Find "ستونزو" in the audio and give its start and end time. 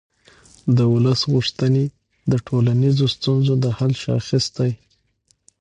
3.15-3.53